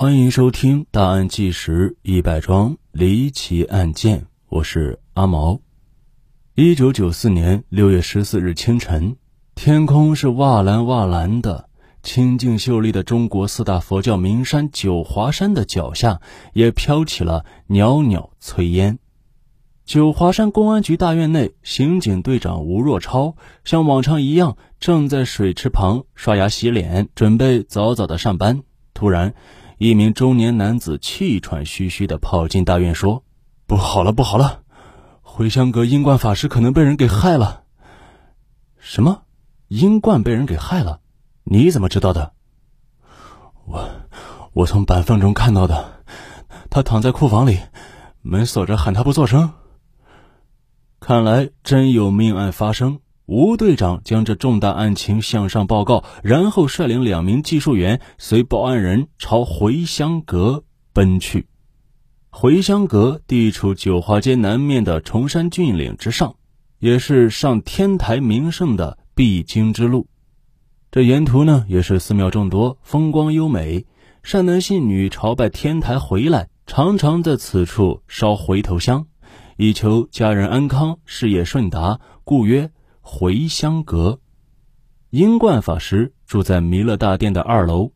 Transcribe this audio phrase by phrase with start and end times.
[0.00, 5.60] 欢迎收听《大案纪实：一百桩离奇案件》，我是阿毛。
[6.54, 9.16] 一九九四年六月十四日清晨，
[9.56, 11.68] 天空是瓦蓝瓦蓝的，
[12.04, 16.20] 清净秀丽的中国四大佛教名山九华山的脚下，
[16.52, 19.00] 也飘起了袅袅炊烟。
[19.84, 23.34] 九华山公安局大院内，刑警队长吴若超
[23.64, 28.62] 像往常一样，正在水池旁刷牙洗脸，准备早早的上班。
[28.94, 29.34] 突然，
[29.78, 33.22] 一名中年男子气喘吁吁地跑进大院，说
[33.64, 34.62] ：“不好了，不好了！
[35.22, 37.62] 回香阁英冠法师可能被人给害了。
[38.76, 39.22] ”“什么？
[39.68, 41.00] 英冠被人给害了？
[41.44, 42.32] 你怎么知道的
[43.66, 43.88] ？”“我，
[44.52, 46.02] 我从板缝中看到的。
[46.68, 47.60] 他躺在库房里，
[48.20, 49.52] 门锁着，喊他不作声。
[50.98, 60.64] 看来真有命案发生。”吴队长将这重大案情向上报告，然后率领两名技术员随报案人朝回香阁
[60.94, 61.46] 奔去。
[62.30, 66.36] 回香阁地处九华街南面的崇山峻岭之上，
[66.78, 70.06] 也是上天台名胜的必经之路。
[70.90, 73.84] 这沿途呢，也是寺庙众多，风光优美。
[74.22, 79.06] 善男信女朝拜天台回来，常常在此处烧回头香，
[79.58, 82.70] 以求家人安康、事业顺达，故曰。
[83.10, 84.20] 回香阁，
[85.08, 87.92] 英冠法师住在弥勒大殿的二楼。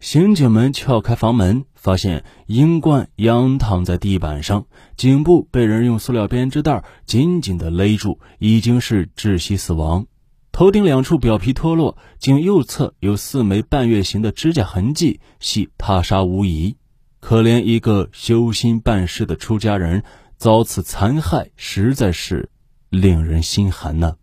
[0.00, 10.06] 刑警们撬开房门，发现英冠仰躺在地板上，颈部被人用塑料编织袋紧紧地勒住，已经是窒息死亡。
[10.50, 16.76] 头顶两处表皮脱落，颈右侧有四枚半月形的指甲痕迹，系他杀无疑。
[17.20, 20.02] 可怜一个修心办事的出家人
[20.36, 22.50] 遭此残害，实在是
[22.90, 24.16] 令人心寒呐。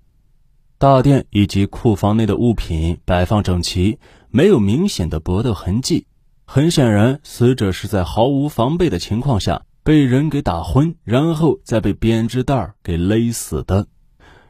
[0.83, 3.99] 大殿以及库房内的物品摆放整齐，
[4.31, 6.07] 没有明显的搏斗痕迹。
[6.43, 13.87] 很显然，死者是在毫无防备的情况下被人给打昏，然后再被编织袋给勒死的。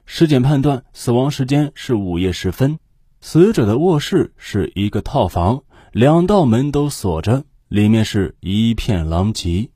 [0.08, 2.80] 尸检判断，死亡时间是午夜时分。
[3.22, 5.62] 死者的卧室是一个套房，
[5.92, 9.70] 两道门都锁着，里面是一片狼藉，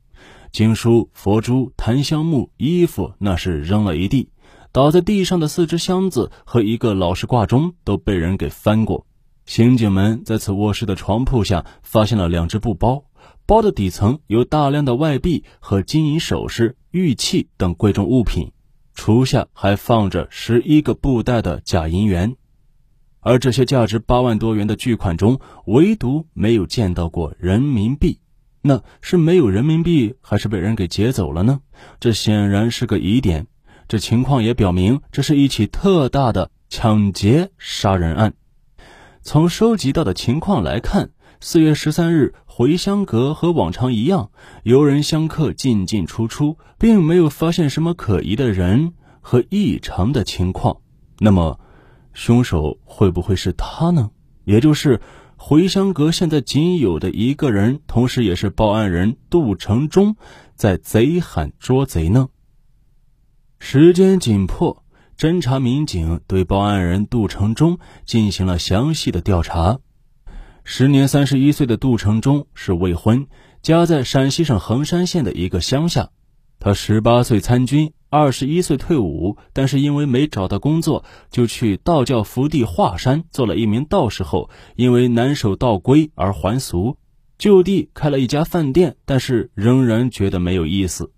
[0.50, 4.28] 经书、佛珠、檀香木、衣服那是扔了一地。
[4.78, 9.08] 倒在地上的四只箱子和一个老式挂钟都被人给翻过。
[9.44, 13.02] 刑警们在此卧室的床铺下发现了两只布包，
[13.44, 18.52] 包的底层有大量的外币和金银首饰、玉器等贵重物品，
[18.94, 22.36] 厨下还放着十一个布袋的假银元。
[23.18, 28.20] 而这些价值八万多元的巨款中，唯独没有见到过人民币。
[28.62, 31.62] 那是没有人民币，还是被人给劫走了呢？
[31.98, 33.48] 这显然是个疑点。
[33.88, 38.34] 这情况也表明，这是一起特大的抢劫杀人案。
[39.22, 41.08] 从收集到的情况来看，
[41.40, 44.30] 四月十三日回香阁和往常一样，
[44.62, 50.76] 游人香客进进出出，并没有发现什么可疑的人和异常的情况。
[51.18, 51.58] 那么，
[52.12, 54.10] 凶手会不会是他呢？
[54.44, 55.00] 也就是
[55.36, 60.14] 回香阁现在仅有的一个人，同时也是报案人杜成忠，
[60.56, 62.28] 在贼喊捉贼呢？
[63.60, 64.84] 时间紧迫，
[65.18, 69.80] 侦查民警对报案人杜成忠进行了详细的调查。
[70.64, 73.26] 时年三十一岁的杜成忠是未婚，
[73.60, 76.10] 家在陕西省横山县的一个乡下。
[76.60, 84.22] 他十八岁参军，二十一岁退伍，但是因为没找到工作，就去道教福地华山做了一名道士。
[84.22, 86.96] 后因为难守道规而还俗，
[87.36, 91.12] 就地开了一家饭店，但是仍然觉得没有意思。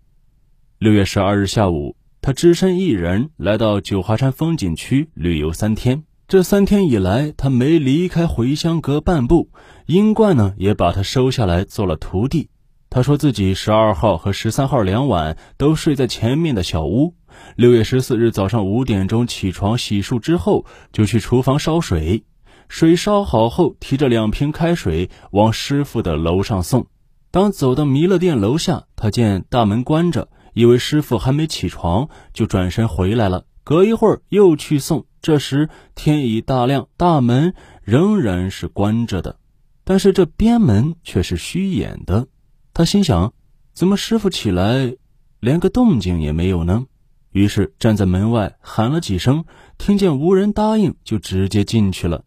[0.79, 1.97] 六月十二日下午。
[2.23, 6.05] 他只身一人来到九华山风景区旅游三天。
[6.29, 9.49] 这三天以来，他没离开回香阁半步。
[9.87, 12.51] 英冠呢，也把他收下来做了徒弟。
[12.91, 17.15] 他说自己十二号和十三号两晚都睡在前面的小屋。
[17.57, 22.25] 六月十四日早上五点钟起床洗漱之后，就去厨房烧水。
[22.69, 26.87] 水烧好后，提着两瓶开水往师傅的楼上送。
[27.31, 30.29] 当走到弥勒殿楼下，他见大门关着。
[30.53, 33.45] 以为师傅还没起床，就转身回来了。
[33.63, 39.39] 隔一会儿又去送，这时天已大亮，大门仍然是关着的，
[39.85, 42.27] 但是这边门却是虚掩的。
[42.73, 43.33] 他心想：
[43.75, 44.97] 怎么师傅起来
[45.39, 46.87] 连个动静也没有呢？
[47.33, 49.45] 于是站在门外喊了几声，
[49.79, 52.25] 听见无人答应，就直接进去了。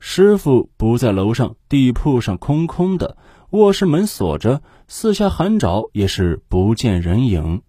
[0.00, 3.16] 师傅不在楼上，地铺上空空的。
[3.50, 7.62] 卧室门锁着，四下喊找也是不见人影。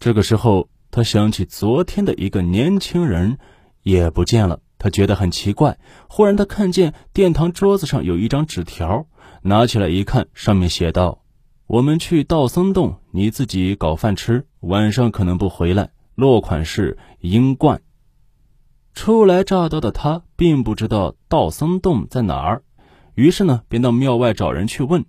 [0.00, 3.38] 这个时候，他想起昨天的一个年轻人
[3.82, 5.78] 也不见了，他觉得很奇怪。
[6.08, 9.06] 忽然，他看见殿堂桌子上有一张纸条，
[9.42, 11.22] 拿起来一看，上面写道
[11.68, 17.80] ：“我们去道僧洞，你自己搞饭吃，晚上可能不回来。”落款是英冠。
[18.92, 22.64] 初来乍到的他并不知道道僧洞在哪儿，
[23.18, 25.04] 于是呢，便到庙外找人去问。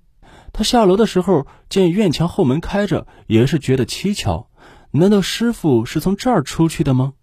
[0.51, 4.49] 他下楼的时候，见院墙后门开着，也是觉得蹊跷。
[4.89, 7.13] 难道师傅是从这儿出去的吗？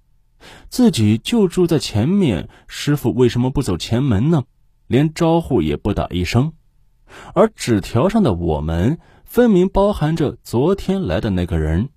[0.68, 4.44] 自己就住在前面，师傅为什么不走前门呢？
[4.86, 6.52] 连招呼也不打一声。
[7.34, 11.88] 而纸条上的“我们”分明包含着昨天来的那个人，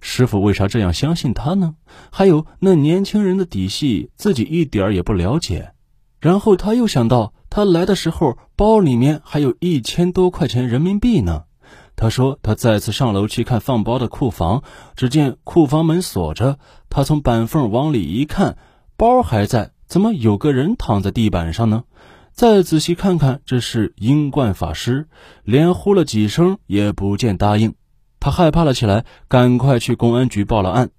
[0.00, 1.74] 师傅为啥这样相信他呢？
[2.10, 5.74] 还有那年轻人的底细，自己一点也不了解。
[6.18, 11.44] 然后他又想到，他来的时候包里面还有一千多块钱人民币呢。
[11.96, 14.62] 他说：“他再次上楼去看放包的库房，
[14.94, 16.60] 只见库房门锁着。
[16.88, 18.56] 他从板缝往里一看，
[18.96, 21.82] 包还在，怎么有个人躺在地板上呢？
[22.30, 25.08] 再仔细看看，这是英冠法师，
[25.42, 27.74] 连呼了几声也不见答应。
[28.20, 30.90] 他害怕了起来，赶快去公安局报了案。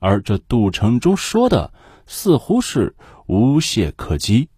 [0.00, 1.72] 而这杜成忠说的，
[2.06, 2.96] 似乎是
[3.28, 4.48] 无懈可击。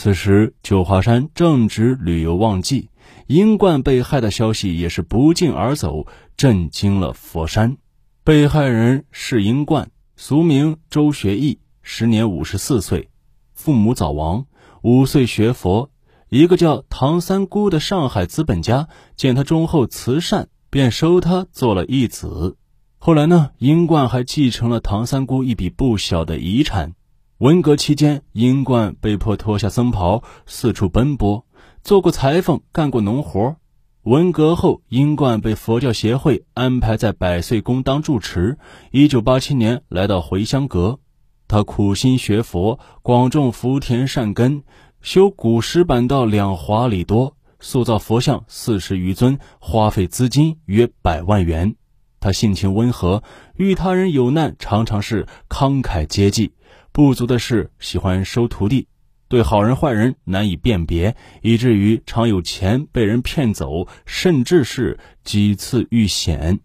[0.00, 2.88] 此时，九华山正值旅游旺季。”
[3.26, 6.06] 英冠被害的消息也是不胫而走，
[6.36, 7.78] 震惊了佛山。
[8.22, 13.10] 被害人是英冠，俗名周学义，时年五十四岁，
[13.54, 14.46] 父母早亡，
[14.82, 15.90] 五岁学佛。
[16.28, 22.56] 一个叫唐三姑的上海资本家见他忠厚慈善，便收他做了义子。
[22.98, 26.92] 后来呢，英冠还继承了唐三姑一笔不小的遗产。
[27.38, 31.46] 文革期间，英冠被迫脱下僧袍，四处奔波。
[31.84, 33.54] 做过裁缝，干过农活。
[34.02, 38.58] 文革后，英冠被佛教协会安排在百岁宫当住持。
[38.90, 40.98] 一九八七年来到回香阁，
[41.46, 44.64] 他苦心学佛，广种福田善根，
[45.00, 51.76] 修古石板道两华里多，塑造佛像四十余尊，花费资金约百万元。
[52.20, 53.22] 他性情温和，
[53.54, 56.50] 遇他人有难，常常是慷慨接济；
[56.92, 58.88] 不足的是，喜欢收徒弟。
[59.28, 66.60] 对好人坏人难以辨别，以至于常有钱被人骗走，甚至是几次遇险。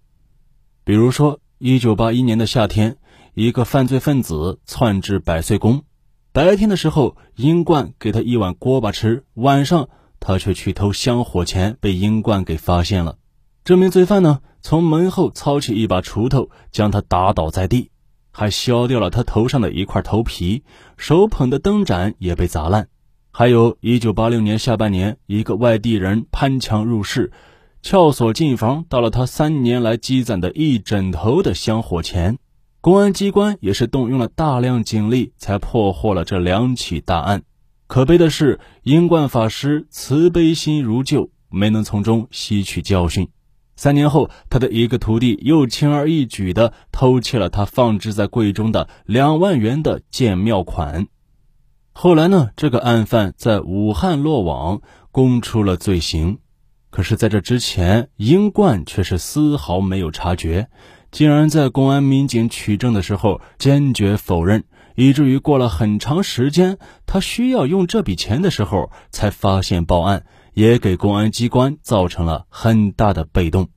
[0.86, 2.96] 比如说，一九八一年的夏天，
[3.34, 5.84] 一个犯罪分子窜至百岁宫，
[6.32, 9.90] 白天的时候，英冠给他一碗锅巴吃，晚上
[10.22, 13.18] 他却去偷香火钱，被英冠给发现了。
[13.66, 17.92] 这名罪犯呢，从门后操起一把锄头，将他打倒在地。
[18.34, 20.64] 还削掉了他头上的一块头皮，
[20.98, 22.88] 手捧的灯盏也被砸烂。
[23.32, 27.32] 还有一九八六年下半年，一个外地人攀墙入室，
[27.82, 32.38] 撬锁进房，盗了他三年来积攒的一枕头的香火钱。
[32.82, 37.44] 公安机关也是动用了大量警力，才破获了这两起大案。
[37.88, 43.30] 可悲的是，英冠法师慈悲心如旧，没能从中吸取教训。
[43.76, 51.08] 三年后，他的一个徒弟又轻而易举地偷窃了他放置在柜中的两万元的建庙款。
[51.92, 54.82] 后来呢，这个案犯在武汉落网，
[55.12, 56.40] 供出了罪行。
[56.90, 60.70] 可是，在这之前，英冠却是丝毫没有察觉，
[61.12, 64.64] 竟然在公安民警取证的时候坚决否认，
[64.96, 66.78] 以至于过了很长时间，
[67.08, 70.26] 他需要用这笔钱的时候，才发现报案。
[70.54, 73.70] 也给公安机关造成了很大的被动。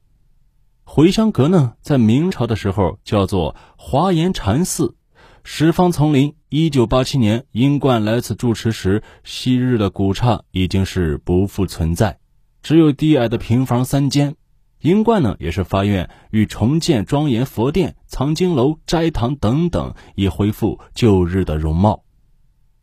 [0.84, 4.94] 回香阁呢，在明朝的时候叫做华严禅寺，
[5.42, 6.34] 十方丛林。
[6.48, 12.18] 一九八七年，英冠来此住持时，昔日的古刹已经是不复存在，
[12.62, 14.36] 只有低矮的平房三间。
[14.80, 22.04] 英冠呢，也是发愿欲重建庄严佛殿、藏经楼、斋堂等等，以恢复旧日的容貌。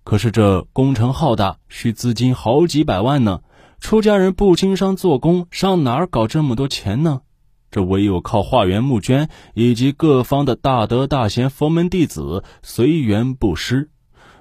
[0.03, 3.41] 可是这工程浩大，需资金好几百万呢。
[3.83, 7.19] 出家人不经商做工，上哪儿搞这么多钱呢？
[7.69, 13.91] 这唯有靠化缘募捐，以及各方的大德大贤佛门弟子随缘布施。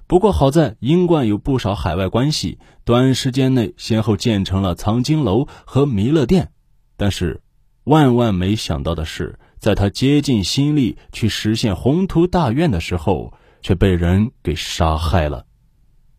[0.06, 6.52] 不过好在英冠有不少海外关系，短时间内先后建成了藏经楼和弥勒殿。
[6.96, 7.42] 但是，
[7.82, 15.46] 万万没想到的是，在他竭尽心力去实现宏图大愿的时候，却被人给杀害了。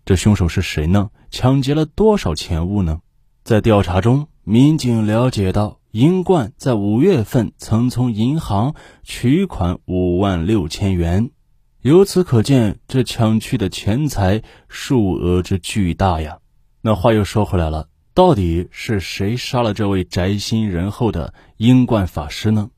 [0.04, 1.10] 这凶手是谁呢？
[1.32, 3.00] 抢劫了多少钱物呢？
[3.44, 8.74] 在调查中，民警了解到，英冠在五月份曾从银行
[9.04, 11.30] 取款五万六千元，
[11.82, 16.38] 由此可见，这抢去的钱财数额之巨大呀。
[16.80, 22.70] 那话又说回来了，到底是谁杀了这位宅心仁厚的英冠法师呢？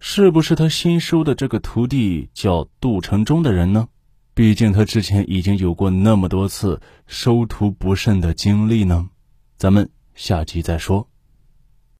[0.00, 3.88] 是不是他新收的这个徒弟叫杜成忠的人呢？
[4.32, 9.10] 毕竟他之前已经有过那么多次收徒不慎的经历呢。
[9.58, 9.90] 咱们。
[10.14, 11.13] 下集再说。